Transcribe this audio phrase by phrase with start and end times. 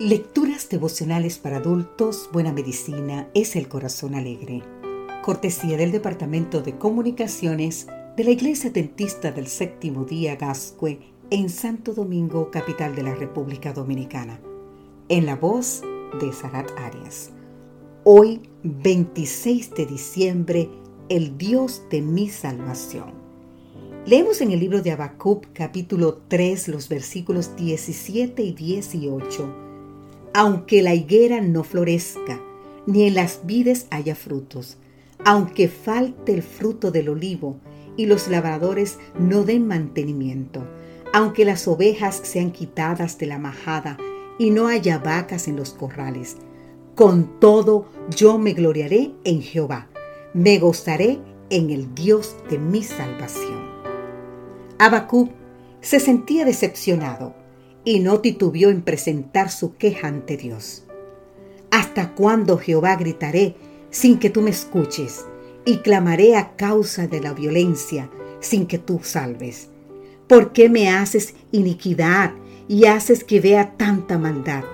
[0.00, 4.64] Lecturas devocionales para adultos, Buena Medicina es el Corazón Alegre.
[5.22, 10.98] Cortesía del Departamento de Comunicaciones de la Iglesia Dentista del Séptimo Día Gascue
[11.30, 14.40] en Santo Domingo, capital de la República Dominicana.
[15.08, 15.82] En la voz
[16.20, 17.30] de Sarat Arias.
[18.02, 20.70] Hoy, 26 de diciembre,
[21.08, 23.12] el Dios de mi salvación.
[24.06, 29.63] Leemos en el libro de Habacuc, capítulo 3, los versículos 17 y 18
[30.34, 32.40] aunque la higuera no florezca,
[32.86, 34.76] ni en las vides haya frutos,
[35.24, 37.56] aunque falte el fruto del olivo
[37.96, 40.66] y los labradores no den mantenimiento,
[41.12, 43.96] aunque las ovejas sean quitadas de la majada
[44.38, 46.36] y no haya vacas en los corrales,
[46.96, 49.88] con todo yo me gloriaré en Jehová,
[50.34, 53.70] me gozaré en el Dios de mi salvación.
[54.80, 55.30] Habacuc
[55.80, 57.43] se sentía decepcionado
[57.84, 60.84] y no titubió en presentar su queja ante Dios.
[61.70, 63.56] ¿Hasta cuándo, Jehová, gritaré
[63.90, 65.24] sin que tú me escuches
[65.64, 68.10] y clamaré a causa de la violencia
[68.40, 69.68] sin que tú salves?
[70.28, 72.32] ¿Por qué me haces iniquidad
[72.68, 74.64] y haces que vea tanta maldad?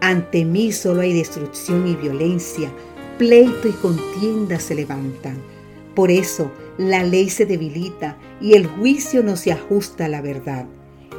[0.00, 2.72] Ante mí solo hay destrucción y violencia,
[3.18, 5.36] pleito y contienda se levantan.
[5.94, 10.66] Por eso la ley se debilita y el juicio no se ajusta a la verdad.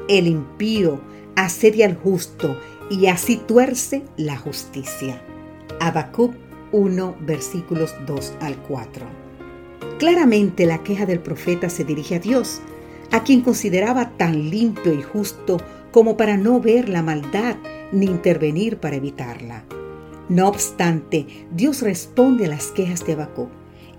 [0.08, 1.00] El impío
[1.36, 2.58] asedia al justo
[2.90, 5.22] y así tuerce la justicia.
[5.80, 6.34] Habacuc
[6.72, 9.06] 1 versículos 2 al 4.
[10.00, 12.62] Claramente la queja del profeta se dirige a Dios,
[13.12, 15.58] a quien consideraba tan limpio y justo
[15.92, 17.56] como para no ver la maldad
[17.92, 19.64] ni intervenir para evitarla.
[20.30, 23.50] No obstante, Dios responde a las quejas de Habacuc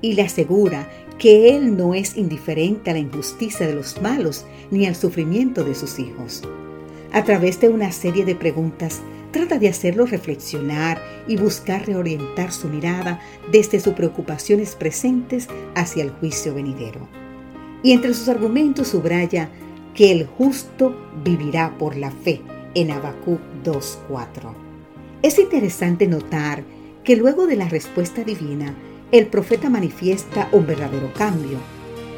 [0.01, 0.89] y le asegura
[1.19, 5.75] que Él no es indiferente a la injusticia de los malos ni al sufrimiento de
[5.75, 6.43] sus hijos
[7.15, 12.69] a través de una serie de preguntas, trata de hacerlo reflexionar y buscar reorientar su
[12.69, 13.21] mirada
[13.53, 17.09] desde sus preocupaciones presentes hacia el juicio venidero.
[17.85, 19.49] Y entre sus argumentos subraya
[19.95, 22.43] que el justo vivirá por la fe
[22.75, 24.53] en Habacuc 2.4.
[25.23, 26.65] Es interesante notar
[27.05, 28.75] que luego de la respuesta divina,
[29.13, 31.59] el profeta manifiesta un verdadero cambio.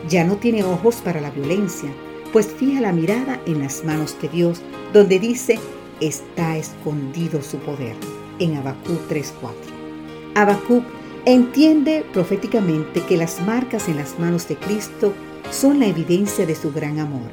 [0.09, 1.91] Ya no tiene ojos para la violencia,
[2.37, 4.61] pues fija la mirada en las manos de Dios,
[4.93, 5.59] donde dice,
[6.03, 7.97] está escondido su poder,
[8.39, 9.53] en Habacuc 3.4.
[10.35, 10.85] Habacuc
[11.25, 15.15] entiende proféticamente que las marcas en las manos de Cristo
[15.51, 17.31] son la evidencia de su gran amor,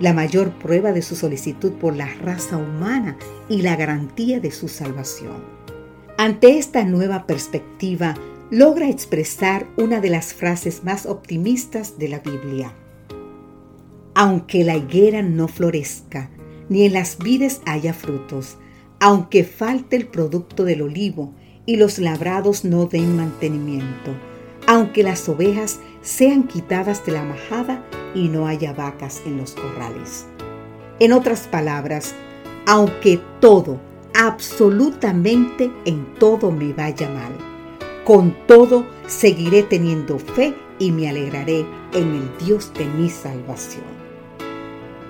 [0.00, 3.16] la mayor prueba de su solicitud por la raza humana
[3.48, 5.42] y la garantía de su salvación.
[6.18, 8.14] Ante esta nueva perspectiva,
[8.50, 12.74] logra expresar una de las frases más optimistas de la Biblia
[14.16, 16.30] aunque la higuera no florezca,
[16.70, 18.56] ni en las vides haya frutos,
[18.98, 21.34] aunque falte el producto del olivo
[21.66, 24.12] y los labrados no den mantenimiento,
[24.66, 27.84] aunque las ovejas sean quitadas de la majada
[28.14, 30.24] y no haya vacas en los corrales.
[30.98, 32.14] En otras palabras,
[32.66, 33.78] aunque todo,
[34.14, 37.32] absolutamente en todo me vaya mal,
[38.06, 43.95] con todo seguiré teniendo fe y me alegraré en el Dios de mi salvación.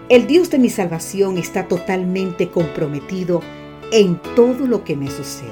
[0.08, 3.42] El Dios de mi salvación está totalmente comprometido
[3.90, 5.50] en todo lo que me sucede.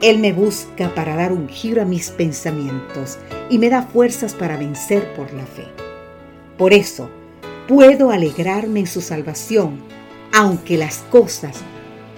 [0.00, 3.18] Él me busca para dar un giro a mis pensamientos
[3.50, 5.66] y me da fuerzas para vencer por la fe.
[6.56, 7.10] Por eso,
[7.68, 9.80] puedo alegrarme en su salvación,
[10.32, 11.58] aunque las cosas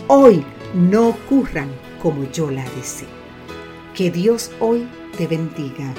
[0.06, 1.68] hoy no ocurran
[2.00, 3.08] como yo la deseo.
[3.92, 4.86] Que Dios hoy
[5.16, 5.94] te bendiga